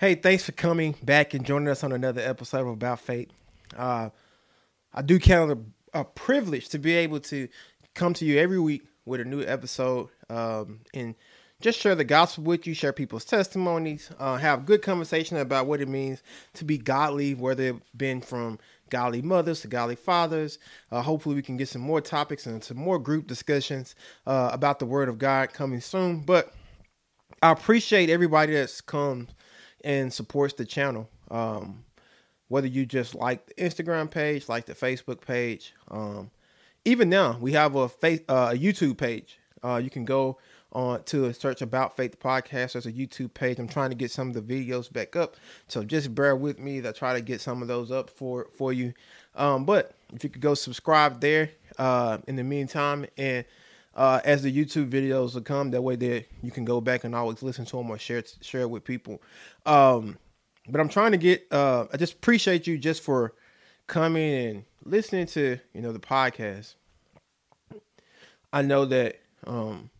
[0.00, 3.32] Hey, thanks for coming back and joining us on another episode of About Faith.
[3.76, 4.10] Uh,
[4.94, 5.58] I do count it
[5.92, 7.48] a, a privilege to be able to
[7.96, 11.16] come to you every week with a new episode um, and
[11.60, 15.80] just share the gospel with you, share people's testimonies, uh, have good conversation about what
[15.80, 16.22] it means
[16.54, 20.60] to be godly, whether it been from godly mothers to godly fathers.
[20.92, 23.96] Uh, hopefully, we can get some more topics and some more group discussions
[24.28, 26.20] uh, about the Word of God coming soon.
[26.20, 26.54] But
[27.42, 29.26] I appreciate everybody that's come
[29.82, 31.08] and supports the channel.
[31.30, 31.84] Um,
[32.48, 36.30] whether you just like the Instagram page, like the Facebook page, um,
[36.84, 39.38] even now we have a uh, a YouTube page.
[39.62, 40.38] Uh, you can go
[40.72, 42.72] on to search about faith podcast.
[42.72, 43.58] There's a YouTube page.
[43.58, 45.36] I'm trying to get some of the videos back up,
[45.66, 46.86] so just bear with me.
[46.86, 48.94] I try to get some of those up for for you.
[49.34, 53.44] Um, but if you could go subscribe there uh, in the meantime, and
[53.98, 57.16] uh, as the YouTube videos will come, that way there you can go back and
[57.16, 59.20] always listen to them or share share it with people.
[59.66, 60.18] Um,
[60.68, 61.48] but I'm trying to get.
[61.50, 63.34] Uh, I just appreciate you just for
[63.88, 66.76] coming and listening to you know the podcast.
[68.52, 69.16] I know that
[69.48, 69.90] um,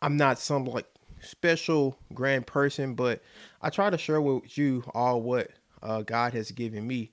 [0.00, 0.86] I'm not some like
[1.20, 3.20] special grand person, but
[3.60, 5.50] I try to share with you all what
[5.82, 7.10] uh, God has given me.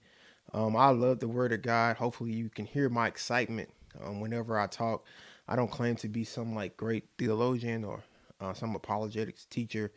[0.53, 1.97] Um, I love the Word of God.
[1.97, 3.71] Hopefully, you can hear my excitement
[4.03, 5.05] um, whenever I talk.
[5.47, 8.03] I don't claim to be some like great theologian or
[8.39, 9.91] uh, some apologetics teacher.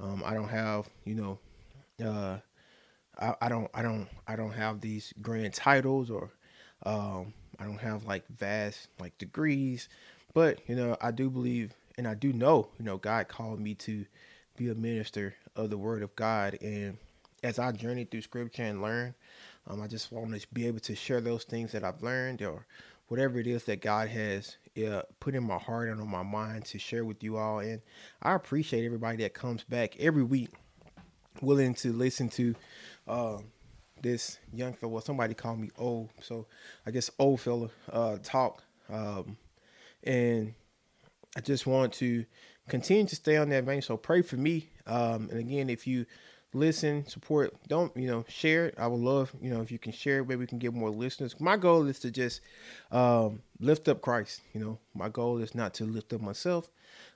[0.00, 1.38] Um, I don't have, you know,
[2.04, 2.38] uh,
[3.20, 6.30] I, I, don't, I don't, I don't have these grand titles or
[6.84, 9.88] um, I don't have like vast like degrees,
[10.34, 13.74] but you know, I do believe and I do know, you know, God called me
[13.76, 14.04] to
[14.56, 16.96] be a minister of the Word of God, and
[17.42, 19.14] as I journey through Scripture and learn,
[19.66, 22.66] um, I just want to be able to share those things that I've learned or
[23.08, 26.64] whatever it is that God has uh, put in my heart and on my mind
[26.66, 27.58] to share with you all.
[27.58, 27.82] And
[28.22, 30.50] I appreciate everybody that comes back every week,
[31.40, 32.54] willing to listen to
[33.06, 33.38] uh,
[34.00, 35.02] this young fella.
[35.02, 36.46] Somebody called me old, so
[36.86, 38.62] I guess old fella uh, talk.
[38.88, 39.36] Um,
[40.04, 40.54] and
[41.36, 42.24] I just want to
[42.68, 43.82] continue to stay on that vein.
[43.82, 44.70] So pray for me.
[44.86, 46.06] Um, and again, if you
[46.54, 48.74] listen, support, don't, you know, share it.
[48.78, 50.90] I would love, you know, if you can share it, maybe we can get more
[50.90, 51.38] listeners.
[51.40, 52.40] My goal is to just
[52.90, 54.42] um, lift up Christ.
[54.52, 56.68] You know, my goal is not to lift up myself.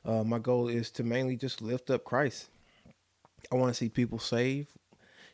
[0.05, 2.49] Uh, my goal is to mainly just lift up Christ.
[3.53, 4.69] I want to see people saved.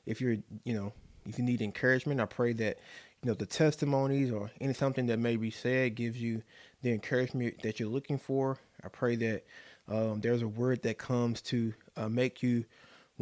[0.04, 0.92] If you're, you know,
[1.26, 2.78] if you need encouragement, I pray that,
[3.22, 6.42] you know, the testimonies or any something that may be said gives you
[6.82, 8.58] the encouragement that you're looking for.
[8.84, 9.44] I pray that
[9.88, 12.64] um, there's a word that comes to uh, make you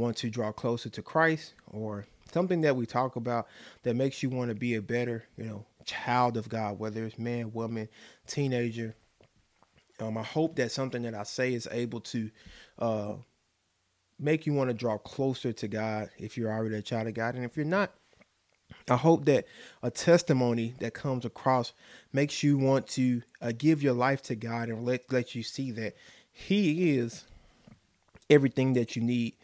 [0.01, 3.47] want to draw closer to Christ or something that we talk about
[3.83, 7.19] that makes you want to be a better, you know, child of God, whether it's
[7.19, 7.89] man, woman,
[8.27, 8.95] teenager.
[10.01, 12.31] Um, I hope that something that I say is able to
[12.79, 13.13] uh,
[14.19, 17.35] make you want to draw closer to God if you're already a child of God.
[17.35, 17.93] And if you're not,
[18.89, 19.47] I hope that
[19.83, 21.73] a testimony that comes across
[22.13, 25.71] makes you want to uh, give your life to God and let let you see
[25.73, 25.97] that
[26.33, 27.25] He is
[28.29, 29.35] everything that you need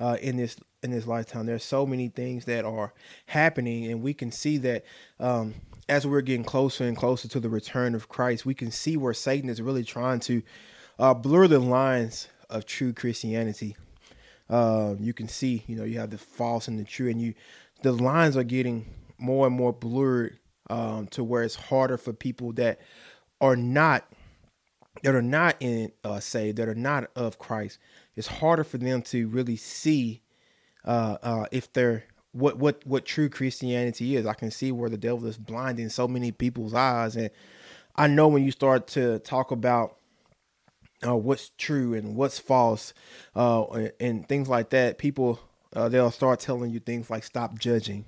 [0.00, 1.46] uh, in this in this lifetime.
[1.46, 2.92] There's so many things that are
[3.26, 4.84] happening, and we can see that
[5.18, 5.54] um,
[5.88, 9.14] as we're getting closer and closer to the return of Christ, we can see where
[9.14, 10.42] Satan is really trying to
[10.98, 13.76] uh, blur the lines of true Christianity.
[14.48, 17.34] Uh, you can see, you know, you have the false and the true, and you
[17.82, 18.86] the lines are getting
[19.18, 20.38] more and more blurred
[20.70, 22.80] um, to where it's harder for people that
[23.40, 24.06] are not
[25.02, 27.78] that are not in uh, saved that are not of Christ.
[28.16, 30.22] It's harder for them to really see
[30.84, 34.26] uh, uh, if they're what what what true Christianity is.
[34.26, 37.30] I can see where the devil is blinding so many people's eyes, and
[37.96, 39.96] I know when you start to talk about
[41.06, 42.92] uh, what's true and what's false,
[43.36, 45.40] uh, and, and, things like that, people
[45.74, 48.04] uh, they'll start telling you things like "stop judging."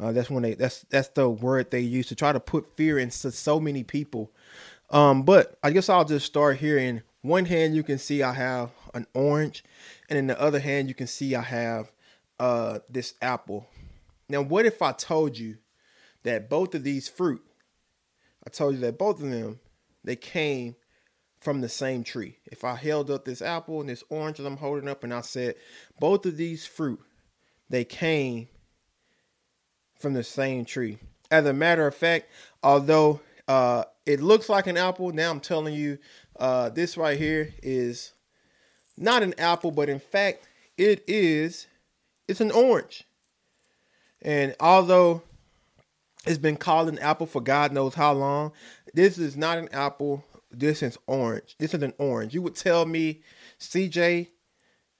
[0.00, 2.98] Uh, that's when they that's that's the word they use to try to put fear
[2.98, 4.32] into so many people.
[4.90, 6.78] Um, but I guess I'll just start here.
[6.78, 9.64] In one hand, you can see I have an orange,
[10.08, 11.92] and in the other hand, you can see I have
[12.38, 13.66] uh, this apple.
[14.28, 15.56] Now, what if I told you
[16.24, 17.42] that both of these fruit,
[18.46, 19.60] I told you that both of them,
[20.04, 20.76] they came
[21.40, 22.38] from the same tree.
[22.46, 25.20] If I held up this apple and this orange that I'm holding up and I
[25.22, 25.54] said,
[25.98, 27.00] both of these fruit,
[27.70, 28.48] they came
[29.98, 30.98] from the same tree.
[31.30, 32.30] As a matter of fact,
[32.62, 35.98] although uh, it looks like an apple, now I'm telling you,
[36.38, 38.12] uh, this right here is
[39.00, 40.46] not an apple, but in fact,
[40.76, 41.66] it is,
[42.26, 43.04] it's an orange.
[44.22, 45.22] And although
[46.26, 48.52] it's been called an apple for God knows how long,
[48.94, 51.56] this is not an apple this is orange.
[51.58, 52.34] This is an orange.
[52.34, 53.20] You would tell me,
[53.60, 54.28] CJ,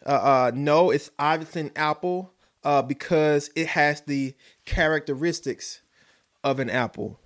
[0.06, 4.32] Uh, uh, no, it's obviously an apple uh, because it has the
[4.64, 5.80] characteristics
[6.44, 7.18] of an apple.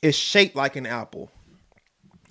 [0.00, 1.30] It's shaped like an apple.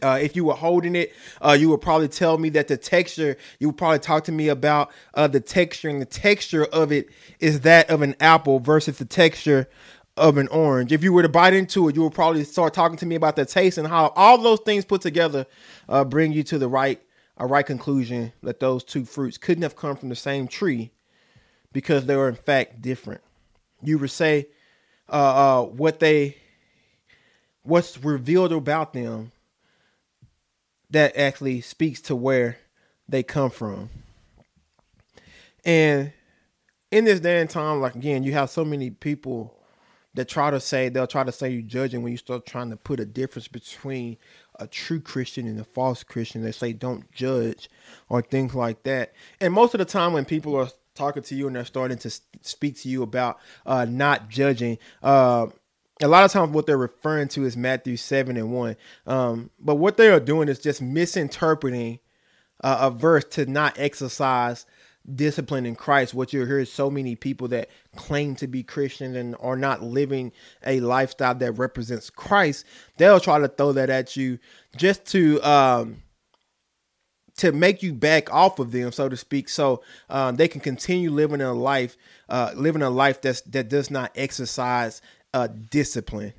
[0.02, 3.38] Uh, if you were holding it, uh, you would probably tell me that the texture,
[3.60, 7.10] you would probably talk to me about uh, the texture, and the texture of it
[7.40, 9.68] is that of an apple versus the texture
[10.16, 10.92] of an orange.
[10.92, 13.36] If you were to bite into it, you would probably start talking to me about
[13.36, 15.46] the taste and how all those things put together
[15.88, 17.02] uh, bring you to the right
[17.40, 20.92] a right conclusion that those two fruits couldn't have come from the same tree
[21.72, 23.22] because they were in fact different.
[23.84, 24.48] You would say
[25.08, 26.38] uh, uh, what they
[27.62, 29.32] what's revealed about them
[30.90, 32.58] that actually speaks to where
[33.08, 33.90] they come from.
[35.66, 36.14] And
[36.92, 39.54] in this day and time, like again, you have so many people
[40.14, 42.76] that try to say they'll try to say you judging when you start trying to
[42.76, 44.18] put a difference between
[44.60, 46.42] a true Christian and a false Christian.
[46.42, 47.70] They say don't judge
[48.10, 49.14] or things like that.
[49.40, 52.10] And most of the time, when people are talking to you and they're starting to
[52.42, 55.48] speak to you about uh, not judging, uh,
[56.02, 58.76] a lot of times what they're referring to is Matthew 7 and 1.
[59.08, 62.00] Um, but what they are doing is just misinterpreting
[62.64, 64.66] uh, a verse to not exercise
[65.14, 66.14] discipline in Christ.
[66.14, 69.82] What you hear is so many people that claim to be Christians and are not
[69.82, 70.34] living
[70.66, 72.66] a lifestyle that represents Christ.
[72.98, 74.38] They'll try to throw that at you
[74.76, 76.04] just to um,
[77.38, 81.12] to make you back off of them, so to speak, so um, they can continue
[81.12, 81.96] living a life,
[82.30, 85.02] uh, living a life that's that does not exercise
[85.34, 86.34] uh, discipline.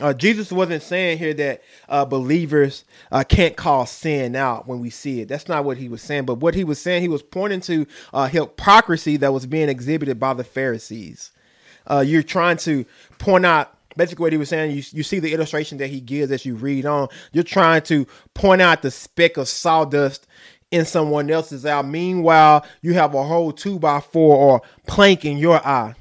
[0.00, 4.90] Uh, Jesus wasn't saying here that uh, believers uh, can't call sin out when we
[4.90, 5.28] see it.
[5.28, 6.24] That's not what he was saying.
[6.24, 7.84] But what he was saying, he was pointing to
[8.14, 11.32] uh, hypocrisy that was being exhibited by the Pharisees.
[11.84, 12.84] Uh, you're trying to
[13.18, 14.70] point out basically what he was saying.
[14.70, 17.08] You, you see the illustration that he gives as you read on.
[17.32, 20.28] You're trying to point out the speck of sawdust
[20.70, 21.82] in someone else's eye.
[21.82, 25.96] Meanwhile, you have a whole two by four or plank in your eye.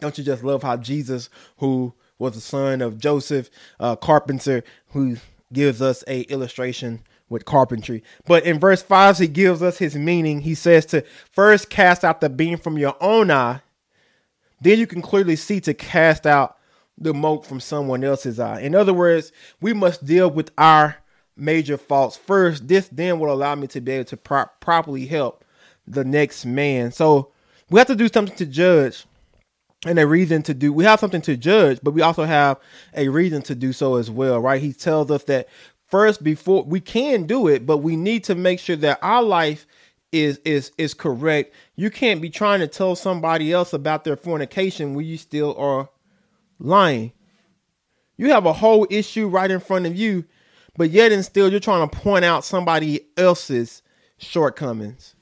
[0.00, 5.16] Don't you just love how Jesus, who was the son of Joseph, uh, carpenter, who
[5.52, 8.02] gives us a illustration with carpentry.
[8.26, 10.40] But in verse 5, he gives us his meaning.
[10.40, 13.60] He says to first cast out the beam from your own eye,
[14.60, 16.56] then you can clearly see to cast out
[16.96, 18.60] the mote from someone else's eye.
[18.60, 20.98] In other words, we must deal with our
[21.36, 22.68] major faults first.
[22.68, 25.44] This then will allow me to be able to pro- properly help
[25.86, 26.92] the next man.
[26.92, 27.32] So
[27.68, 29.06] we have to do something to judge
[29.86, 32.58] and a reason to do we have something to judge but we also have
[32.94, 34.60] a reason to do so as well right?
[34.62, 35.48] He tells us that
[35.86, 39.66] first before we can do it but we need to make sure that our life
[40.12, 41.54] is is is correct.
[41.76, 45.88] You can't be trying to tell somebody else about their fornication when you still are
[46.58, 47.12] lying.
[48.16, 50.24] You have a whole issue right in front of you
[50.76, 53.82] but yet and still you're trying to point out somebody else's
[54.18, 55.14] shortcomings.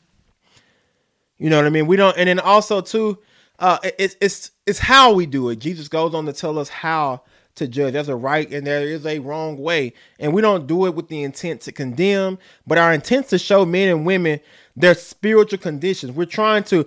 [1.38, 1.86] You know what i mean?
[1.86, 3.18] We don't and then also too
[3.62, 5.60] uh, it's it's it's how we do it.
[5.60, 7.22] Jesus goes on to tell us how
[7.54, 7.92] to judge.
[7.92, 11.06] There's a right and there is a wrong way, and we don't do it with
[11.06, 14.40] the intent to condemn, but our intent to show men and women
[14.74, 16.10] their spiritual conditions.
[16.10, 16.86] We're trying to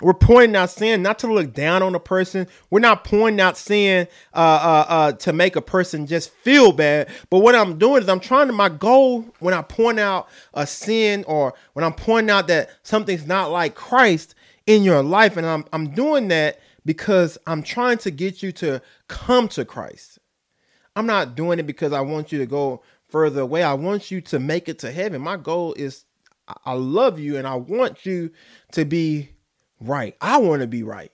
[0.00, 2.46] we're pointing out sin not to look down on a person.
[2.70, 7.08] We're not pointing out sin uh, uh, uh, to make a person just feel bad.
[7.30, 10.68] But what I'm doing is I'm trying to, my goal when I point out a
[10.68, 14.34] sin or when I'm pointing out that something's not like Christ
[14.66, 15.36] in your life.
[15.36, 20.18] And I'm, I'm doing that because I'm trying to get you to come to Christ.
[20.94, 23.62] I'm not doing it because I want you to go further away.
[23.62, 25.22] I want you to make it to heaven.
[25.22, 26.04] My goal is
[26.64, 28.30] I love you and I want you
[28.72, 29.30] to be
[29.80, 30.16] right.
[30.20, 31.12] I want to be right.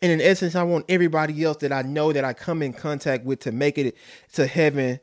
[0.00, 3.24] And in essence, I want everybody else that I know that I come in contact
[3.24, 3.96] with to make it
[4.34, 5.00] to heaven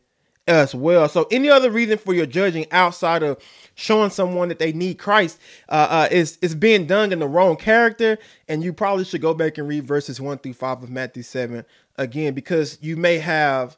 [0.48, 1.10] as well.
[1.10, 3.40] So, any other reason for your judging outside of
[3.76, 7.56] showing someone that they need Christ uh, uh, is is being done in the wrong
[7.56, 11.24] character, and you probably should go back and read verses one through five of Matthew
[11.24, 11.66] seven
[11.98, 13.78] again because you may have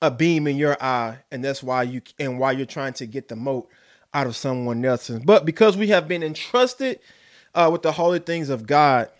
[0.00, 3.28] a beam in your eye, and that's why you and why you're trying to get
[3.28, 3.68] the mote
[4.14, 5.20] out of someone else's.
[5.20, 7.00] But because we have been entrusted
[7.54, 9.10] uh, with the holy things of God,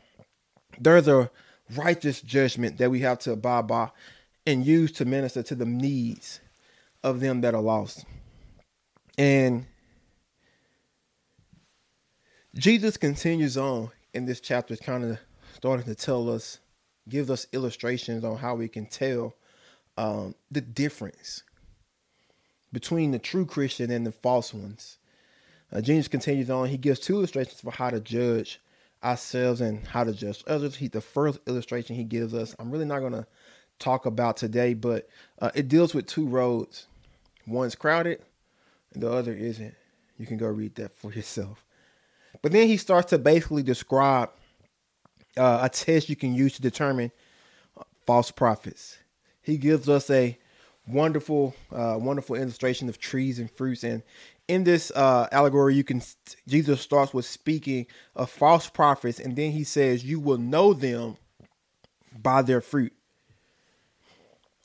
[0.78, 1.30] there's a
[1.74, 3.90] righteous judgment that we have to abide by
[4.46, 6.40] and use to minister to the needs
[7.06, 8.04] of them that are lost.
[9.16, 9.64] And
[12.56, 15.18] Jesus continues on in this chapter, kind of
[15.54, 16.58] starting to tell us,
[17.08, 19.36] gives us illustrations on how we can tell
[19.96, 21.44] um, the difference
[22.72, 24.98] between the true Christian and the false ones.
[25.72, 26.68] Uh, Jesus continues on.
[26.68, 28.60] He gives two illustrations for how to judge
[29.04, 30.74] ourselves and how to judge others.
[30.74, 32.56] He the first illustration he gives us.
[32.58, 33.26] I'm really not going to
[33.78, 35.08] talk about today, but
[35.38, 36.88] uh, it deals with two roads.
[37.46, 38.22] One's crowded,
[38.92, 39.74] and the other isn't.
[40.18, 41.64] You can go read that for yourself.
[42.42, 44.30] But then he starts to basically describe
[45.36, 47.12] uh, a test you can use to determine
[48.06, 48.98] false prophets.
[49.42, 50.38] He gives us a
[50.86, 53.84] wonderful, uh, wonderful illustration of trees and fruits.
[53.84, 54.02] And
[54.48, 56.02] in this uh, allegory, you can
[56.46, 61.16] Jesus starts with speaking of false prophets, and then he says, "You will know them
[62.16, 62.92] by their fruit."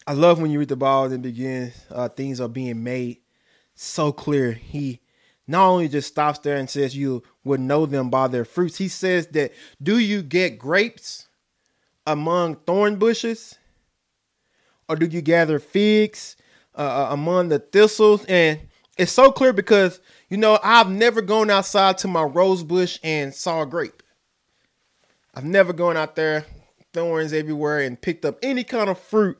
[0.08, 3.20] I love when you read the Bible and begin uh, things are being made
[3.75, 4.51] so clear.
[4.51, 5.00] He
[5.48, 8.77] not only just stops there and says you would know them by their fruits.
[8.77, 11.27] He says that do you get grapes
[12.08, 13.58] among thorn bushes,
[14.89, 16.36] or do you gather figs
[16.75, 18.25] uh, uh, among the thistles?
[18.25, 18.60] And
[18.98, 23.34] it's so clear because you know I've never gone outside to my rose bush and
[23.36, 24.01] saw a grape.
[25.36, 26.46] I've never gone out there,
[26.91, 29.39] thorns everywhere, and picked up any kind of fruit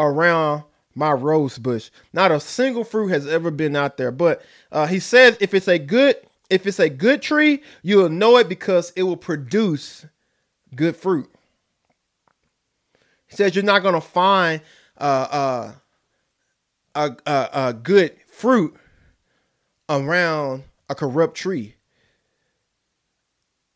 [0.00, 0.64] around
[0.94, 1.90] my rose bush.
[2.12, 4.10] Not a single fruit has ever been out there.
[4.10, 4.42] But
[4.72, 6.16] uh, he says if it's a good
[6.48, 10.04] if it's a good tree, you'll know it because it will produce
[10.74, 11.30] good fruit.
[13.28, 14.60] He says you're not to find
[14.98, 15.72] uh, uh,
[16.96, 18.74] a, a, a good fruit
[19.88, 21.76] around a corrupt tree.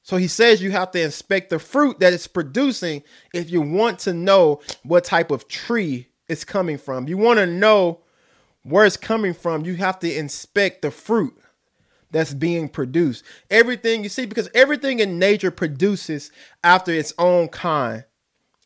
[0.03, 4.01] So he says you have to inspect the fruit that it's producing if you want
[4.01, 7.09] to know what type of tree it's coming from.
[7.09, 8.01] You want to know
[8.63, 9.65] where it's coming from.
[9.65, 11.37] You have to inspect the fruit
[12.11, 13.25] that's being produced.
[13.51, 16.31] Everything you see, because everything in nature produces
[16.63, 18.05] after its own kind.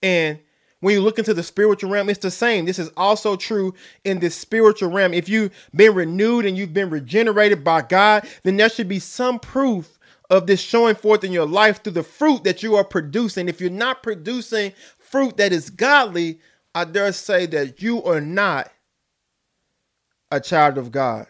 [0.03, 0.38] And
[0.81, 2.65] when you look into the spiritual realm, it's the same.
[2.65, 3.75] This is also true
[4.05, 5.12] in this spiritual realm.
[5.12, 9.41] If you've been renewed and you've been regenerated by God, then there should be some
[9.41, 9.99] proof
[10.31, 13.49] of this showing forth in your life through the fruit that you are producing.
[13.49, 16.38] If you're not producing fruit that is godly,
[16.78, 18.70] I dare say that you are not
[20.30, 21.26] a child of God.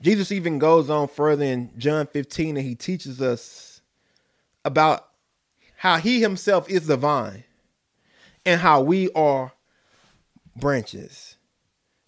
[0.00, 3.82] Jesus even goes on further in John 15 and he teaches us
[4.64, 5.06] about
[5.76, 7.44] how he himself is the vine
[8.44, 9.52] and how we are
[10.56, 11.36] branches.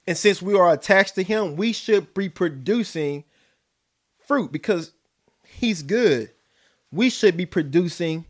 [0.09, 3.23] And since we are attached to him, we should be producing
[4.27, 4.91] fruit because
[5.45, 6.33] he's good.
[6.91, 8.25] We should be producing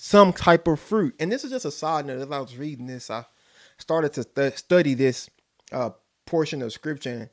[0.00, 1.14] some type of fruit.
[1.18, 2.20] And this is just a side note.
[2.20, 3.24] As I was reading this, I
[3.78, 5.28] started to th- study this
[5.72, 5.90] uh,
[6.24, 7.30] portion of scripture.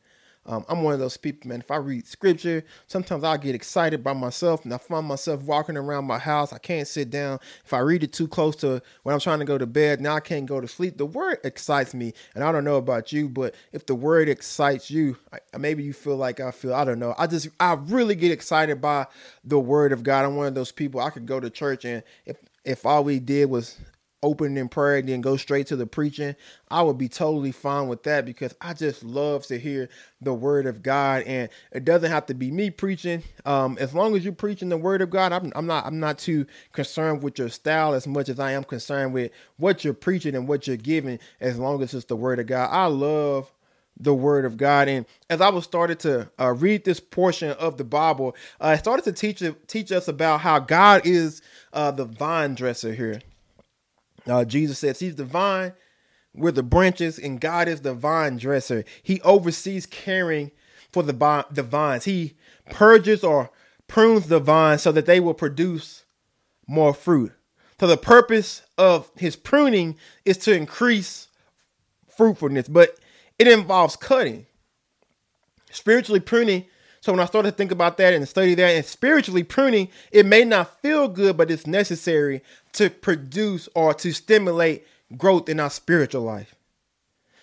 [0.48, 1.62] Um, I'm one of those people, man.
[1.62, 5.76] If I read scripture, sometimes I get excited by myself and I find myself walking
[5.76, 6.54] around my house.
[6.54, 7.40] I can't sit down.
[7.64, 10.16] If I read it too close to when I'm trying to go to bed, now
[10.16, 10.98] I can't go to sleep.
[10.98, 12.14] The word excites me.
[12.36, 15.94] And I don't know about you, but if the word excites you, I, maybe you
[15.94, 17.16] feel like I feel, I don't know.
[17.18, 19.08] I just, I really get excited by
[19.44, 20.26] the word of God.
[20.26, 23.20] I'm one of those people, I could go to church and if, if all we
[23.20, 23.78] did was
[24.24, 26.36] open in prayer and then go straight to the preaching,
[26.72, 29.88] I would be totally fine with that because I just love to hear
[30.20, 31.24] the word of God.
[31.24, 33.24] And it doesn't have to be me preaching.
[33.46, 36.18] Um, as long as you're preaching the word of God, I'm, I'm not I'm not
[36.18, 40.36] too concerned with your style as much as I am concerned with what you're preaching
[40.36, 42.70] and what you're giving, as long as it's the word of God.
[42.72, 43.52] I love
[43.98, 44.88] the word of God.
[44.88, 48.78] And as I was started to uh, read this portion of the Bible, uh, I
[48.78, 51.42] started to teach teach us about how God is
[51.74, 53.22] uh, the vine dresser here.
[54.28, 55.74] Uh, Jesus says he's the vine,
[56.34, 58.84] we're the branches, and God is the vine dresser.
[59.04, 60.52] He oversees caring
[60.92, 62.06] for the, the vines.
[62.06, 62.36] He
[62.72, 63.52] purges or
[63.88, 66.06] prunes the vines so that they will produce
[66.68, 67.32] more fruit.
[67.80, 71.28] So the purpose of his pruning is to increase
[72.08, 72.98] fruitfulness, but
[73.40, 74.46] it involves cutting.
[75.72, 76.66] Spiritually pruning
[77.06, 80.26] so when I started to think about that and study that and spiritually pruning, it
[80.26, 82.42] may not feel good, but it's necessary
[82.74, 86.56] to produce or to stimulate growth in our spiritual life.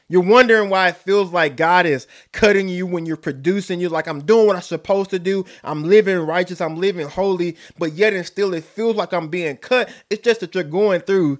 [0.08, 3.78] You're wondering why it feels like God is cutting you when you're producing.
[3.78, 5.44] You're like, I'm doing what I'm supposed to do.
[5.62, 6.60] I'm living righteous.
[6.60, 7.56] I'm living holy.
[7.78, 9.88] But yet and still, it feels like I'm being cut.
[10.10, 11.38] It's just that you're going through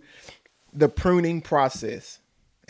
[0.73, 2.21] the pruning process.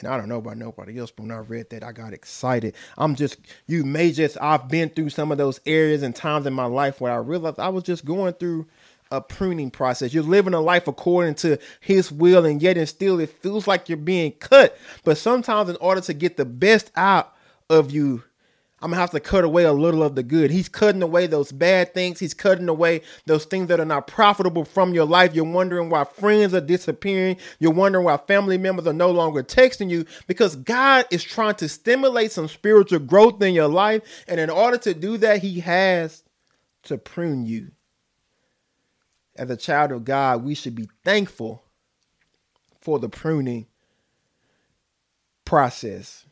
[0.02, 2.74] And I don't know about nobody else, but when I read that, I got excited.
[2.98, 6.52] I'm just, you may just, I've been through some of those areas and times in
[6.52, 8.66] my life where I realized I was just going through
[9.10, 10.12] a pruning process.
[10.12, 13.88] You're living a life according to his will, and yet and still it feels like
[13.88, 14.76] you're being cut.
[15.04, 17.34] But sometimes, in order to get the best out
[17.68, 18.24] of you,
[18.82, 20.50] I'm gonna have to cut away a little of the good.
[20.50, 22.18] He's cutting away those bad things.
[22.18, 25.36] He's cutting away those things that are not profitable from your life.
[25.36, 27.36] You're wondering why friends are disappearing.
[27.60, 31.68] You're wondering why family members are no longer texting you because God is trying to
[31.68, 34.02] stimulate some spiritual growth in your life.
[34.26, 36.24] And in order to do that, He has
[36.84, 37.70] to prune you.
[39.36, 41.62] As a child of God, we should be thankful
[42.80, 43.68] for the pruning
[45.44, 46.26] process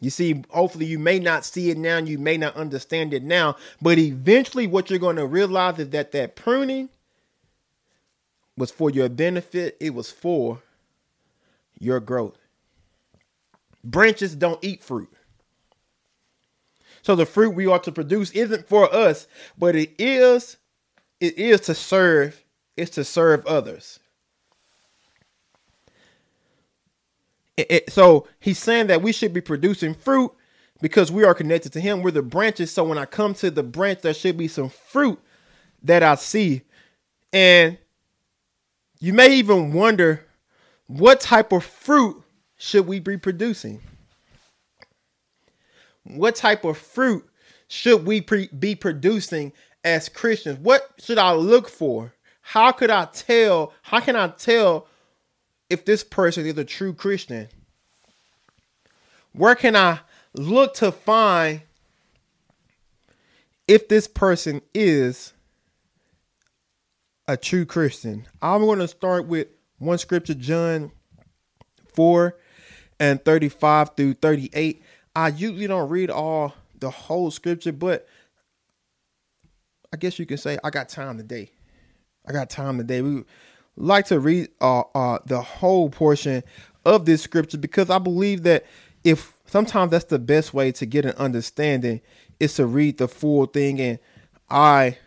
[0.00, 3.56] You see, hopefully you may not see it now, you may not understand it now,
[3.80, 6.90] but eventually what you're going to realize is that that pruning
[8.58, 10.62] was for your benefit, it was for
[11.78, 12.38] your growth.
[13.82, 15.12] Branches don't eat fruit.
[17.02, 20.56] So the fruit we ought to produce isn't for us, but it is
[21.20, 22.44] it is to serve,
[22.76, 24.00] it's to serve others.
[27.56, 30.32] It, it, so he's saying that we should be producing fruit
[30.80, 32.02] because we are connected to him.
[32.02, 32.70] We're the branches.
[32.70, 35.18] So when I come to the branch, there should be some fruit
[35.82, 36.62] that I see.
[37.32, 37.78] And
[39.00, 40.24] you may even wonder
[40.86, 42.22] what type of fruit
[42.56, 43.80] should we be producing?
[46.04, 47.24] What type of fruit
[47.68, 49.52] should we pre- be producing
[49.84, 50.58] as Christians?
[50.60, 52.14] What should I look for?
[52.40, 53.72] How could I tell?
[53.82, 54.86] How can I tell
[55.68, 57.48] if this person is a true Christian?
[59.32, 60.00] Where can I
[60.32, 61.62] look to find
[63.68, 65.32] if this person is
[67.28, 68.26] a true Christian?
[68.40, 70.92] I'm going to start with one scripture, John
[71.94, 72.36] 4
[72.98, 74.82] and 35 through 38.
[75.14, 78.06] I usually don't read all the whole scripture, but
[79.92, 81.50] I guess you can say I got time today.
[82.26, 83.02] I got time today.
[83.02, 83.24] We
[83.76, 86.42] like to read uh, uh, the whole portion
[86.84, 88.64] of this scripture because I believe that
[89.04, 92.00] if sometimes that's the best way to get an understanding
[92.40, 93.80] is to read the full thing.
[93.80, 93.98] And
[94.50, 94.98] I,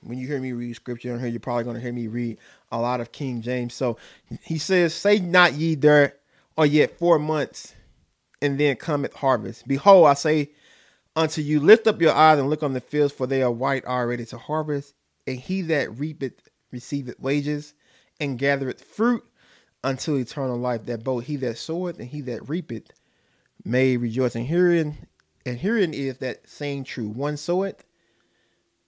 [0.00, 2.38] when you hear me read scripture on here, you're probably going to hear me read
[2.70, 3.74] a lot of King James.
[3.74, 3.98] So
[4.42, 6.14] he says, Say not ye there
[6.56, 7.74] or yet four months,
[8.42, 9.66] and then cometh harvest.
[9.66, 10.50] Behold, I say
[11.14, 13.84] unto you, lift up your eyes and look on the fields, for they are white
[13.84, 14.94] already to harvest.
[15.26, 17.74] And he that reapeth receiveth wages,
[18.20, 19.24] and gathereth fruit
[19.84, 22.90] until eternal life, that both he that soweth and he that reapeth
[23.64, 24.34] may rejoice.
[24.34, 25.06] And herein,
[25.46, 27.84] and herein is that saying true: one soweth,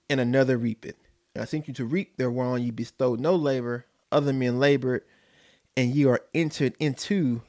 [0.08, 0.96] and another reapeth.
[1.34, 5.02] And I sent you to reap their whereon you bestowed no labor, other men labored,
[5.76, 7.42] and ye are entered into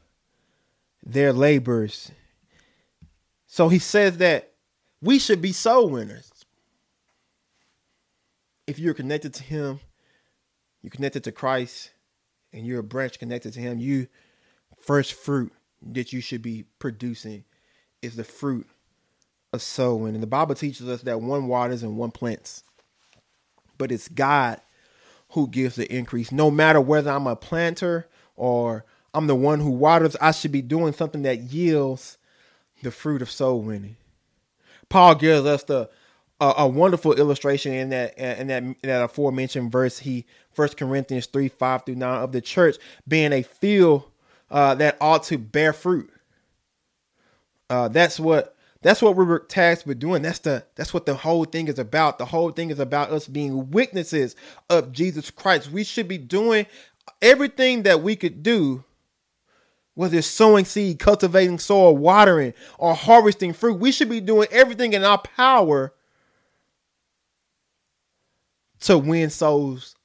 [1.03, 2.11] their labors.
[3.47, 4.51] So he says that
[5.01, 6.31] we should be soul winners.
[8.67, 9.79] If you're connected to him,
[10.81, 11.91] you're connected to Christ,
[12.53, 14.07] and you're a branch connected to him, you
[14.75, 17.43] first fruit that you should be producing
[18.01, 18.67] is the fruit
[19.53, 20.13] of sowing.
[20.13, 22.63] And the Bible teaches us that one waters and one plants,
[23.77, 24.61] but it's God
[25.29, 26.31] who gives the increase.
[26.31, 30.15] No matter whether I'm a planter or I'm the one who waters.
[30.21, 32.17] I should be doing something that yields
[32.81, 33.97] the fruit of soul winning.
[34.89, 35.89] Paul gives us the
[36.41, 39.99] a, a wonderful illustration in that in that in that aforementioned verse.
[39.99, 42.77] He First Corinthians three five through nine of the church
[43.07, 44.03] being a field
[44.49, 46.11] uh, that ought to bear fruit.
[47.69, 50.23] Uh, that's what that's what we're tasked with doing.
[50.23, 52.17] That's the that's what the whole thing is about.
[52.17, 54.35] The whole thing is about us being witnesses
[54.69, 55.71] of Jesus Christ.
[55.71, 56.65] We should be doing
[57.21, 58.83] everything that we could do
[59.93, 64.93] whether it's sowing seed, cultivating soil, watering, or harvesting fruit, we should be doing everything
[64.93, 65.93] in our power
[68.81, 69.95] to win souls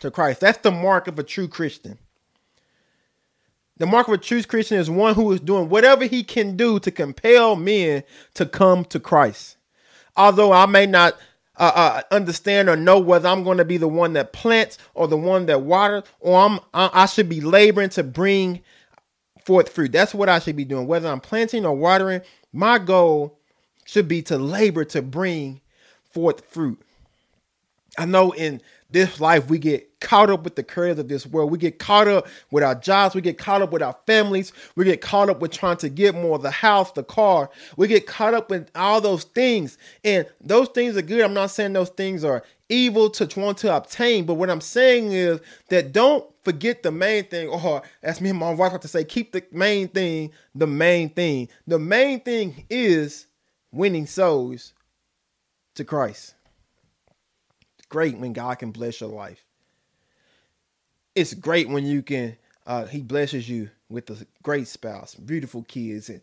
[0.00, 0.40] to Christ.
[0.40, 1.98] That's the mark of a true Christian.
[3.78, 6.78] The mark of a true Christian is one who is doing whatever he can do
[6.80, 8.04] to compel men
[8.34, 9.56] to come to Christ.
[10.16, 11.14] Although I may not
[11.58, 15.08] uh, uh, understand or know whether I'm going to be the one that plants or
[15.08, 18.62] the one that waters, or I'm I should be laboring to bring
[19.44, 19.92] forth fruit.
[19.92, 20.86] That's what I should be doing.
[20.86, 23.38] Whether I'm planting or watering, my goal
[23.84, 25.60] should be to labor to bring
[26.10, 26.80] forth fruit.
[27.98, 31.50] I know in this life we get caught up with the cares of this world.
[31.50, 33.14] We get caught up with our jobs.
[33.14, 34.52] We get caught up with our families.
[34.76, 37.50] We get caught up with trying to get more the house, the car.
[37.76, 39.78] We get caught up in all those things.
[40.04, 41.22] And those things are good.
[41.22, 44.24] I'm not saying those things are evil to want to obtain.
[44.24, 48.38] But what I'm saying is that don't forget the main thing, or as me and
[48.38, 51.48] my wife have to say, keep the main thing the main thing.
[51.66, 53.26] The main thing is
[53.72, 54.72] winning souls
[55.74, 56.35] to Christ.
[57.88, 59.44] Great when God can bless your life.
[61.14, 66.08] It's great when you can, uh, He blesses you with a great spouse, beautiful kids,
[66.08, 66.20] and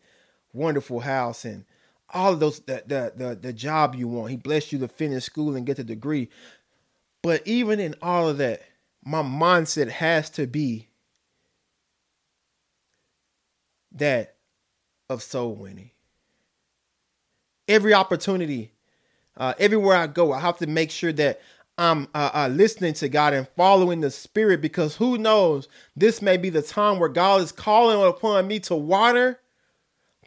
[0.54, 1.66] wonderful house, and
[2.14, 4.30] all of those the the the, the job you want.
[4.30, 6.30] He blessed you to finish school and get the degree.
[7.24, 8.62] But even in all of that,
[9.06, 10.90] my mindset has to be
[13.94, 14.36] that
[15.10, 15.92] of soul winning.
[17.68, 18.73] Every opportunity,
[19.38, 21.42] uh, everywhere I go, I have to make sure that
[21.78, 26.38] I'm uh, uh, listening to God and following the Spirit because who knows, this may
[26.38, 29.40] be the time where God is calling upon me to water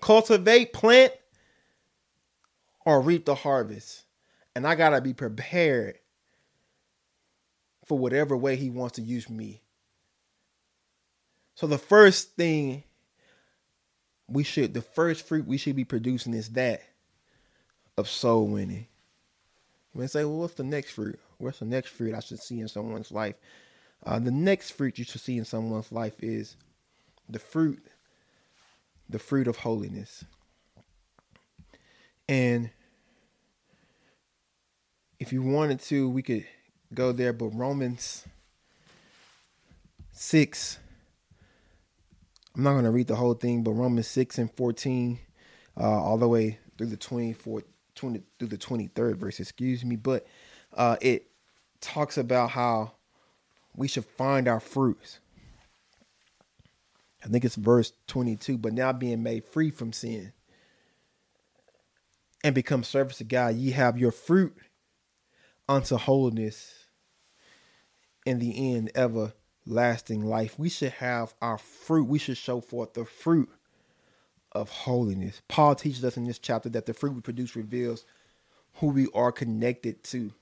[0.00, 1.12] cultivate, plant,
[2.84, 4.04] or reap the harvest.
[4.54, 5.98] And I got to be prepared
[7.84, 9.62] for whatever way he wants to use me.
[11.54, 12.84] So the first thing
[14.28, 16.82] we should, the first fruit we should be producing is that
[17.96, 18.86] of soul winning.
[19.96, 21.18] May say, well, what's the next fruit?
[21.38, 23.36] What's the next fruit I should see in someone's life?
[24.04, 26.56] Uh, the next fruit you should see in someone's life is
[27.28, 27.82] the fruit,
[29.08, 30.24] the fruit of holiness.
[32.28, 32.70] And
[35.18, 36.44] if you wanted to, we could
[36.92, 38.26] go there, but Romans
[40.12, 40.78] 6,
[42.54, 45.18] I'm not going to read the whole thing, but Romans 6 and 14,
[45.78, 47.64] uh, all the way through the 24th,
[47.96, 50.26] 20, through the 23rd verse, excuse me, but
[50.74, 51.28] uh, it
[51.80, 52.92] talks about how
[53.74, 55.20] we should find our fruits.
[57.24, 60.32] I think it's verse 22, but now being made free from sin
[62.44, 64.56] and become servants to God, ye have your fruit
[65.68, 66.86] unto holiness
[68.24, 70.58] in the end everlasting life.
[70.58, 72.08] We should have our fruit.
[72.08, 73.48] We should show forth the fruit
[74.56, 75.42] of holiness.
[75.48, 78.04] Paul teaches us in this chapter that the fruit we produce reveals
[78.76, 80.32] who we are connected to.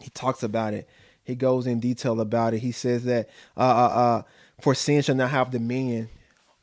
[0.00, 0.88] He talks about it.
[1.24, 2.60] He goes in detail about it.
[2.60, 4.22] He says that uh, uh, uh,
[4.60, 6.08] for sin shall not have dominion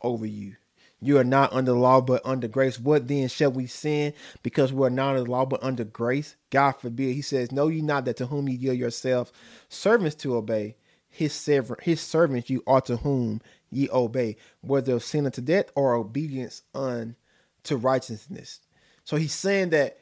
[0.01, 0.55] over you.
[1.01, 2.79] You are not under law, but under grace.
[2.79, 6.35] What then shall we sin because we are not under law, but under grace?
[6.49, 7.13] God forbid.
[7.13, 9.31] He says, Know ye not that to whom ye yield yourselves
[9.69, 11.49] servants to obey, his,
[11.83, 13.41] his servants you are to whom
[13.75, 18.59] ye obey, whether of sin unto death or obedience unto righteousness.
[19.03, 19.99] So he's saying that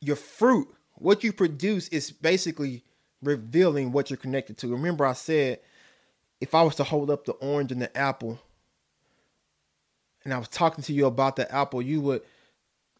[0.00, 2.84] your fruit, what you produce, is basically
[3.22, 4.72] revealing what you're connected to.
[4.72, 5.60] Remember, I said
[6.40, 8.40] if I was to hold up the orange and the apple,
[10.24, 12.22] and I was talking to you about the apple, you would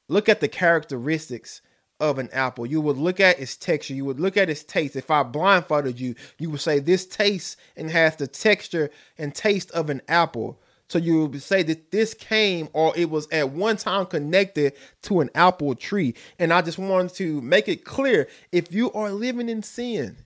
[0.09, 1.61] look at the characteristics
[2.03, 2.67] of an apple.
[2.67, 3.95] You would look at its texture.
[3.95, 4.97] You would look at its taste.
[4.97, 9.71] If I blindfolded you, you would say this tastes and has the texture and taste
[9.71, 10.61] of an apple.
[10.88, 15.21] So you would say that this came or it was at one time connected to
[15.21, 16.15] an apple tree.
[16.41, 20.17] And I just wanted to make it clear if you are living in sin,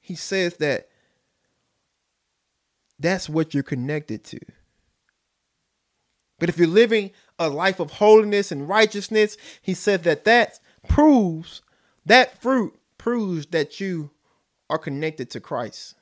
[0.00, 0.88] he says that
[2.98, 4.40] that's what you're connected to.
[6.38, 11.62] But if you're living a life of holiness and righteousness, he said that that proves,
[12.06, 14.10] that fruit proves that you
[14.70, 15.94] are connected to Christ.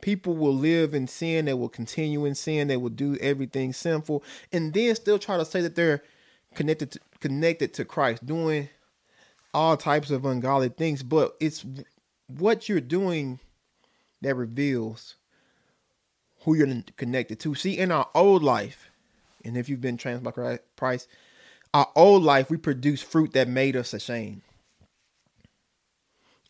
[0.00, 4.24] People will live in sin, they will continue in sin, they will do everything sinful,
[4.52, 6.02] and then still try to say that they're
[6.54, 8.68] connected to, connected to Christ, doing
[9.54, 11.02] all types of ungodly things.
[11.02, 11.64] But it's
[12.26, 13.38] what you're doing
[14.22, 15.16] that reveals
[16.40, 17.54] who you're connected to.
[17.54, 18.90] See, in our old life,
[19.44, 21.08] and if you've been trained by Christ,
[21.74, 24.42] our old life, we produced fruit that made us ashamed.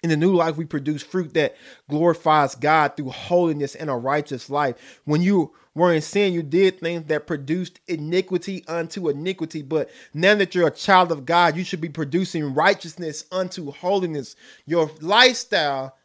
[0.03, 1.55] In the new life, we produce fruit that
[1.89, 5.01] glorifies God through holiness and a righteous life.
[5.05, 9.63] When you were in sin, you did things that produced iniquity unto iniquity.
[9.63, 14.35] But now that you're a child of God, you should be producing righteousness unto holiness.
[14.67, 15.97] Your lifestyle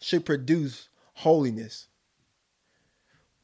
[0.00, 1.86] should produce holiness.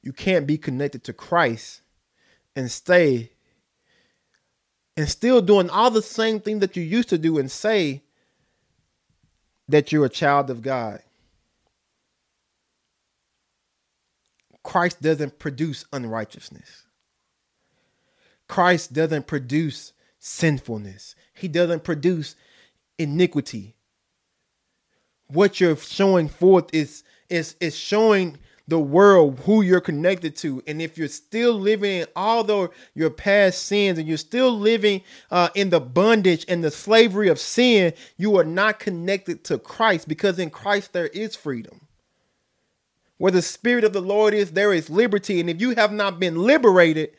[0.01, 1.83] You can't be connected to Christ
[2.57, 3.31] and stay
[4.97, 8.03] and still doing all the same thing that you used to do and say
[9.69, 11.03] that you're a child of God.
[14.63, 16.85] Christ doesn't produce unrighteousness.
[18.49, 21.15] Christ doesn't produce sinfulness.
[21.35, 22.35] He doesn't produce
[22.99, 23.77] iniquity.
[25.29, 30.63] What you're showing forth is is is showing the world who you're connected to.
[30.67, 35.51] And if you're still living in all your past sins and you're still living uh,
[35.55, 40.39] in the bondage and the slavery of sin you are not connected to christ because
[40.39, 41.81] in christ there is freedom.
[43.19, 45.41] Where the spirit of the lord is there is liberty.
[45.41, 47.11] And if you have not been liberated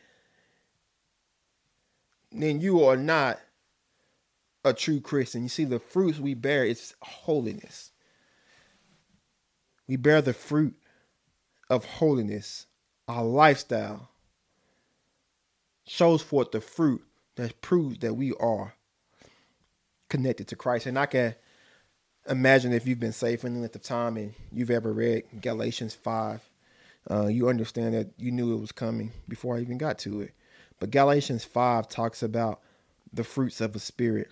[2.30, 3.40] then you are not
[4.64, 5.44] a true christian.
[5.44, 7.90] You see the fruits we bear is holiness.
[9.86, 10.76] We bear the fruit
[11.70, 12.66] of holiness,
[13.06, 14.08] our lifestyle,
[15.86, 17.02] shows forth the fruit
[17.36, 18.74] that proves that we are
[20.08, 20.86] connected to Christ.
[20.86, 21.34] And I can
[22.28, 25.94] imagine if you've been saved for any length of time and you've ever read Galatians
[25.94, 26.40] 5,
[27.10, 30.32] uh, you understand that you knew it was coming before I even got to it.
[30.78, 32.60] But Galatians 5 talks about
[33.12, 34.30] the fruits of the Spirit.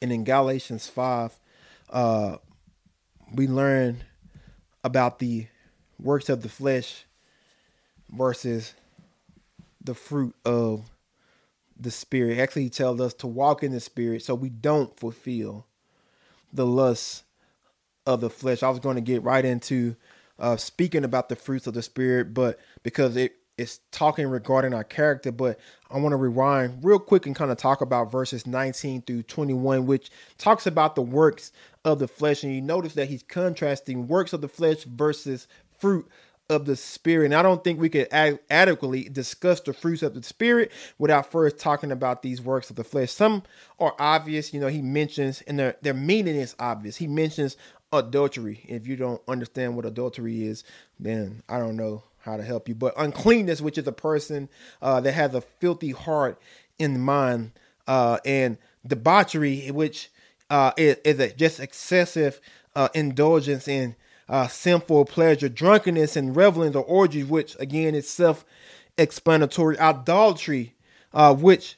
[0.00, 1.38] And in Galatians 5,
[1.90, 2.36] uh,
[3.32, 4.04] we learn
[4.84, 5.46] about the
[6.02, 7.04] works of the flesh
[8.10, 8.74] versus
[9.82, 10.90] the fruit of
[11.78, 12.38] the spirit.
[12.38, 15.66] Actually, he tells us to walk in the spirit so we don't fulfill
[16.52, 17.24] the lusts
[18.06, 18.62] of the flesh.
[18.62, 19.96] I was going to get right into
[20.38, 24.82] uh, speaking about the fruits of the spirit, but because it it's talking regarding our
[24.82, 25.58] character, but
[25.90, 29.86] I want to rewind real quick and kind of talk about verses 19 through 21,
[29.86, 31.52] which talks about the works
[31.84, 32.42] of the flesh.
[32.42, 35.46] And you notice that he's contrasting works of the flesh versus
[35.82, 36.08] fruit
[36.48, 37.26] of the spirit.
[37.26, 41.30] And I don't think we could ad- adequately discuss the fruits of the spirit without
[41.30, 43.10] first talking about these works of the flesh.
[43.10, 43.42] Some
[43.80, 46.98] are obvious, you know, he mentions, and their, their meaning is obvious.
[46.98, 47.56] He mentions
[47.92, 48.64] adultery.
[48.68, 50.62] If you don't understand what adultery is,
[51.00, 52.76] then I don't know how to help you.
[52.76, 54.48] But uncleanness, which is a person
[54.80, 56.40] uh, that has a filthy heart
[56.78, 57.50] in mind,
[57.88, 60.10] uh, and debauchery, which
[60.48, 62.40] uh, is, is a just excessive
[62.76, 63.96] uh, indulgence in
[64.32, 69.78] uh, sinful pleasure, drunkenness and revelings or orgies, which again is self-explanatory.
[69.78, 70.74] Idolatry,
[71.12, 71.76] uh, which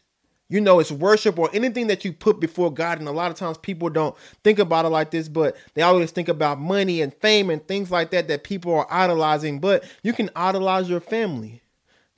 [0.49, 3.01] you know it's worship or anything that you put before God.
[3.01, 4.15] And a lot of times people don't
[4.45, 7.91] think about it like this, but they always think about money and fame and things
[7.91, 9.59] like that that people are idolizing.
[9.59, 11.61] But you can idolize your family.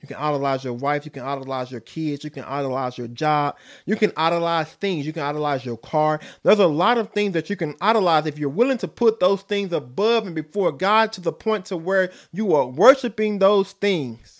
[0.01, 1.05] You can idolize your wife.
[1.05, 2.23] You can idolize your kids.
[2.23, 3.57] You can idolize your job.
[3.85, 5.05] You can idolize things.
[5.05, 6.19] You can idolize your car.
[6.43, 9.41] There's a lot of things that you can idolize if you're willing to put those
[9.41, 14.37] things above and before God to the point to where you are worshiping those things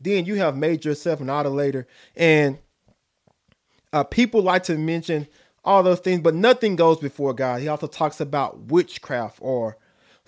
[0.00, 1.86] then you have made yourself an idolater.
[2.16, 2.58] And
[3.92, 5.28] uh, people like to mention
[5.62, 7.60] all those things, but nothing goes before God.
[7.60, 9.76] He also talks about witchcraft or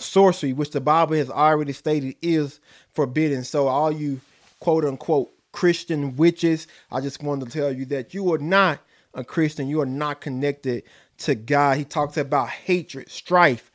[0.03, 2.61] sorcery, which the Bible has already stated is
[2.93, 3.45] forbidden.
[3.45, 4.21] So, all you
[4.61, 8.81] quote unquote Christian witches, I just wanted to tell you that you are not
[9.15, 9.69] a Christian.
[9.69, 10.85] You are not connected
[11.19, 11.77] to God.
[11.77, 13.71] He talks about hatred, strife,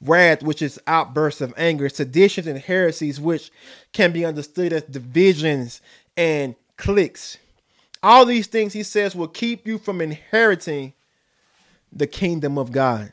[0.00, 3.50] wrath, which is outbursts of anger, seditions and heresies, which
[3.92, 5.80] can be understood as divisions
[6.16, 7.38] and cliques.
[8.02, 10.92] All these things he says will keep you from inheriting
[11.92, 13.12] the kingdom of God.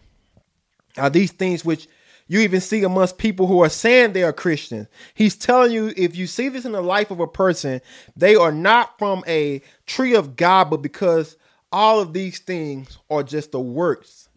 [0.98, 1.88] Are these things which
[2.30, 4.88] you even see amongst people who are saying they are Christians.
[5.16, 7.82] He's telling you if you see this in the life of a person,
[8.16, 11.36] they are not from a tree of God, but because
[11.72, 14.30] all of these things are just the works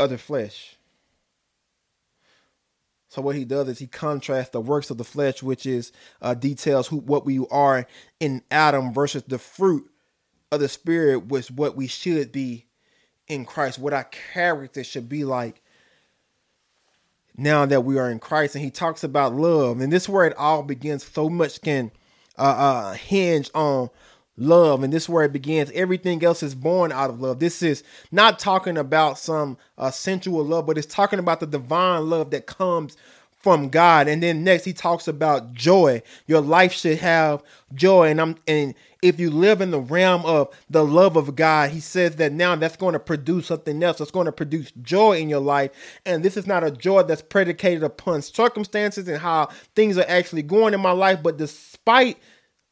[0.00, 0.76] of the flesh.
[3.10, 6.32] So what he does is he contrasts the works of the flesh, which is uh,
[6.32, 7.86] details who what we are
[8.18, 9.90] in Adam, versus the fruit
[10.50, 12.66] of the spirit, which what we should be
[13.28, 15.61] in Christ, what our character should be like
[17.36, 18.54] now that we are in Christ.
[18.54, 21.04] And he talks about love, and this it all begins.
[21.04, 21.90] So much can
[22.38, 23.90] uh, uh, hinge on
[24.38, 27.62] love and this is where it begins everything else is born out of love this
[27.62, 32.30] is not talking about some uh, sensual love but it's talking about the divine love
[32.30, 32.96] that comes
[33.42, 34.08] from God.
[34.08, 36.02] And then next he talks about joy.
[36.26, 37.42] Your life should have
[37.74, 38.08] joy.
[38.08, 41.80] And I'm and if you live in the realm of the love of God he
[41.80, 44.00] says that now that's going to produce something else.
[44.00, 45.72] It's going to produce joy in your life.
[46.06, 50.42] And this is not a joy that's predicated upon circumstances and how things are actually
[50.42, 51.22] going in my life.
[51.22, 52.18] But despite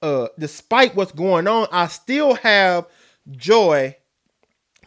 [0.02, 2.86] uh, despite what's going on, I still have
[3.32, 3.96] joy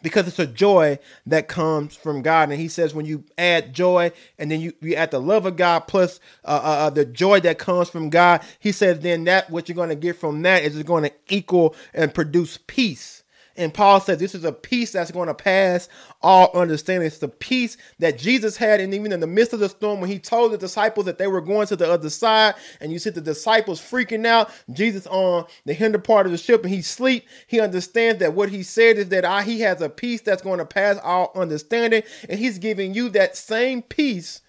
[0.04, 2.50] because it's a joy that comes from God.
[2.50, 5.56] And he says when you add joy and then you, you add the love of
[5.56, 9.50] God plus uh, uh, uh the joy that comes from God, he says then that
[9.50, 13.23] what you're going to get from that is going to equal and produce peace.
[13.56, 15.88] And Paul says this is a peace that's going to pass
[16.20, 17.06] all understanding.
[17.06, 20.10] It's the peace that Jesus had, and even in the midst of the storm, when
[20.10, 23.10] he told the disciples that they were going to the other side, and you see
[23.10, 27.26] the disciples freaking out, Jesus on the hinder part of the ship, and he sleep.
[27.46, 30.58] He understands that what he said is that I, he has a peace that's going
[30.58, 34.40] to pass all understanding, and he's giving you that same peace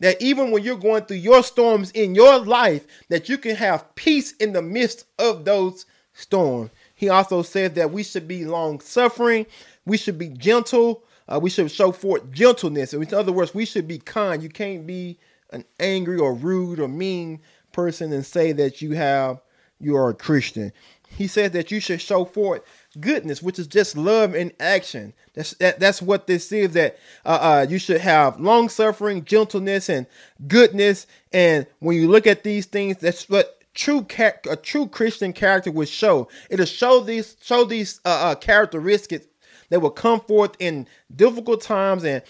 [0.00, 3.94] that even when you're going through your storms in your life, that you can have
[3.94, 6.70] peace in the midst of those storms.
[7.00, 9.46] He also says that we should be long suffering,
[9.86, 12.92] we should be gentle, uh, we should show forth gentleness.
[12.92, 14.42] In other words, we should be kind.
[14.42, 17.40] You can't be an angry or rude or mean
[17.72, 19.40] person and say that you have
[19.80, 20.74] you are a Christian.
[21.08, 22.60] He says that you should show forth
[23.00, 25.14] goodness, which is just love in action.
[25.32, 26.74] That's that, that's what this is.
[26.74, 30.06] That uh, uh, you should have long suffering, gentleness, and
[30.46, 31.06] goodness.
[31.32, 34.06] And when you look at these things, that's what true
[34.48, 36.28] a true Christian character would show.
[36.50, 39.26] It'll show these show these uh, uh, characteristics
[39.70, 42.22] that will come forth in difficult times, and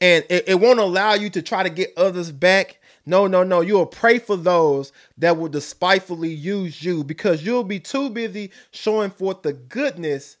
[0.00, 2.80] and it, it won't allow you to try to get others back.
[3.04, 3.60] No, no, no.
[3.60, 8.52] You will pray for those that will despitefully use you because you'll be too busy
[8.70, 10.36] showing forth the goodness,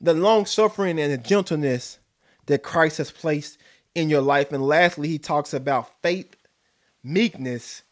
[0.00, 1.98] the long suffering, and the gentleness
[2.46, 3.58] that Christ has placed
[3.94, 4.52] in your life.
[4.52, 6.34] And lastly, he talks about faith,
[7.04, 7.82] meekness,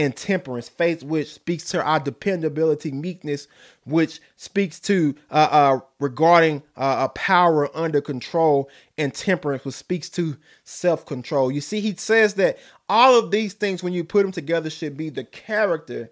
[0.00, 0.66] and temperance.
[0.66, 3.46] Faith, which speaks to our dependability, meekness,
[3.84, 10.08] which speaks to uh, uh, regarding uh, a power under control, and temperance, which speaks
[10.08, 11.52] to self control.
[11.52, 12.58] You see, he says that
[12.88, 16.10] all of these things, when you put them together, should be the character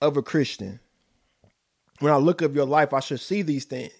[0.00, 0.78] of a Christian.
[1.98, 3.92] When I look at your life, I should see these things.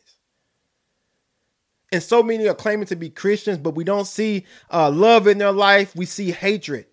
[1.90, 5.38] And so many are claiming to be Christians, but we don't see uh, love in
[5.38, 5.94] their life.
[5.96, 6.86] We see hatred.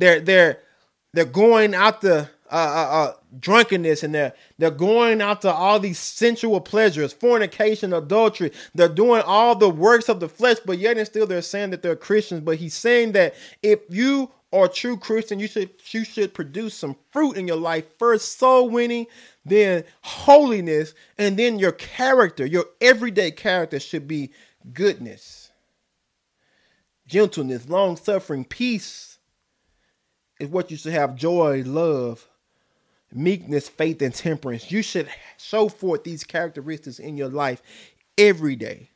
[0.00, 0.58] They're they're
[1.12, 5.98] they're going out the uh, uh, uh, drunkenness and they're they're going after all these
[5.98, 8.50] sensual pleasures, fornication, adultery.
[8.74, 11.82] They're doing all the works of the flesh, but yet and still they're saying that
[11.82, 12.40] they're Christians.
[12.40, 16.74] But he's saying that if you are a true Christian, you should you should produce
[16.74, 17.84] some fruit in your life.
[17.98, 19.06] First, soul winning,
[19.44, 24.30] then holiness, and then your character, your everyday character should be
[24.72, 25.50] goodness,
[27.06, 29.09] gentleness, long suffering, peace.
[30.40, 32.26] Is what you should have joy, love,
[33.12, 34.70] meekness, faith, and temperance.
[34.70, 37.62] You should show forth these characteristics in your life
[38.16, 38.88] every day.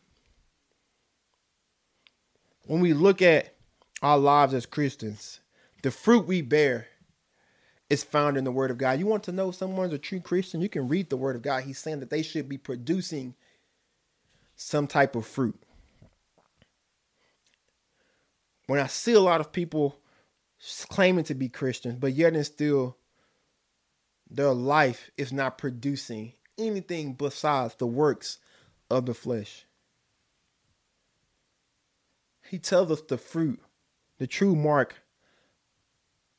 [2.66, 3.54] When we look at
[4.00, 5.40] our lives as Christians,
[5.83, 6.87] the fruit we bear
[7.90, 8.98] is found in the Word of God.
[8.98, 10.62] You want to know someone's a true Christian?
[10.62, 11.64] You can read the Word of God.
[11.64, 13.35] He's saying that they should be producing
[14.57, 15.61] some type of fruit.
[18.66, 19.98] When I see a lot of people
[20.88, 22.96] claiming to be Christians, but yet and still
[24.31, 28.38] their life is not producing anything besides the works
[28.90, 29.66] of the flesh.
[32.50, 33.61] He tells us the fruit,
[34.18, 35.03] the true mark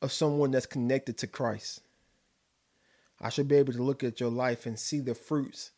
[0.02, 1.80] of someone that's connected to Christ.
[3.20, 5.70] I should be able to look at your life and see the fruits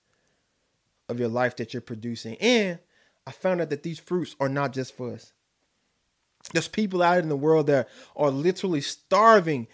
[1.08, 2.36] of your life that you're producing.
[2.36, 2.78] And
[3.26, 5.32] I found out that these fruits are not just for us.
[6.52, 9.66] There's people out in the world that are literally starving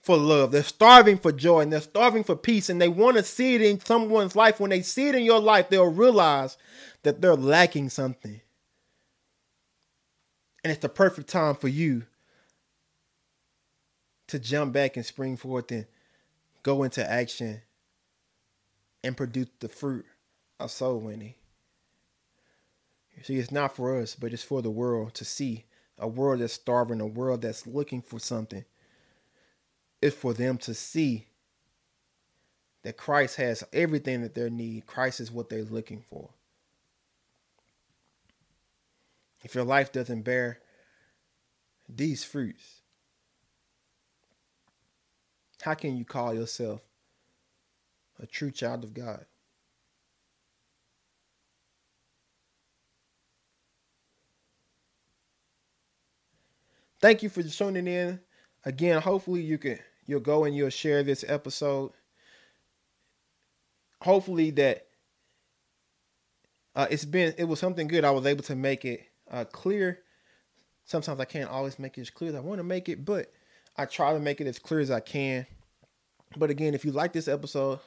[0.00, 0.52] for love.
[0.52, 3.62] They're starving for joy and they're starving for peace and they want to see it
[3.62, 4.60] in someone's life.
[4.60, 6.56] When they see it in your life, they'll realize
[7.02, 8.40] that they're lacking something.
[10.62, 12.04] And it's the perfect time for you
[14.28, 15.86] to jump back and spring forth and
[16.62, 17.62] go into action
[19.02, 20.06] and produce the fruit
[20.60, 21.34] of soul winning.
[23.22, 25.64] See, it's not for us, but it's for the world to see
[25.98, 28.64] a world that's starving, a world that's looking for something.
[30.02, 31.26] It's for them to see
[32.82, 34.86] that Christ has everything that they need.
[34.86, 36.30] Christ is what they're looking for.
[39.42, 40.58] If your life doesn't bear
[41.88, 42.80] these fruits,
[45.62, 46.80] how can you call yourself
[48.18, 49.24] a true child of God?
[57.04, 58.18] Thank you for tuning in.
[58.64, 61.92] Again, hopefully you can you'll go and you'll share this episode.
[64.00, 64.86] Hopefully that
[66.74, 68.06] uh, it's been it was something good.
[68.06, 69.98] I was able to make it uh, clear.
[70.86, 73.30] Sometimes I can't always make it as clear as I want to make it, but
[73.76, 75.46] I try to make it as clear as I can.
[76.38, 77.80] But again, if you like this episode,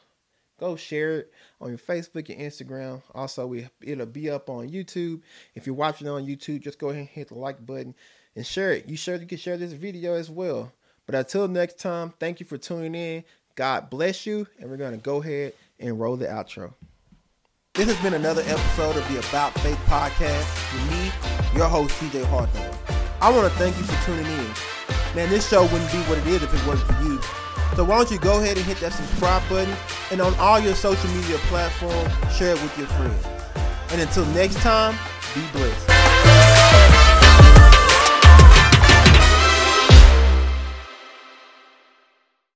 [0.59, 3.01] go share it on your Facebook and Instagram.
[3.15, 5.21] Also, we it'll be up on YouTube.
[5.55, 7.95] If you're watching on YouTube, just go ahead and hit the like button
[8.37, 8.87] and share it.
[8.87, 10.71] You sure you can share this video as well.
[11.07, 13.23] But until next time, thank you for tuning in.
[13.55, 16.73] God bless you, and we're gonna go ahead and roll the outro.
[17.73, 22.23] This has been another episode of the About Faith podcast with me, your host TJ
[22.25, 22.77] Hawthorne.
[23.21, 25.15] I want to thank you for tuning in.
[25.15, 27.19] Man, this show wouldn't be what it is if it wasn't for you.
[27.75, 29.75] So why don't you go ahead and hit that subscribe button
[30.11, 33.25] and on all your social media platforms, share it with your friends.
[33.91, 34.95] And until next time,
[35.33, 35.96] be blessed.